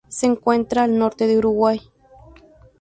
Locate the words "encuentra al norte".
0.25-1.27